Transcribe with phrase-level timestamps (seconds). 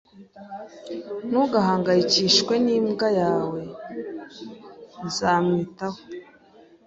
[1.29, 3.61] Ntugahangayikishijwe n'imbwa yawe.
[5.05, 5.99] Nzamwitaho.